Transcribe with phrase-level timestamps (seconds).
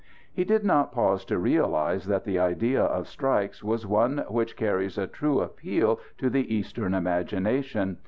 [0.33, 4.97] He did not pause to realize that the idea of strikes was one which carries
[4.97, 7.97] a true appeal to the Eastern imagination.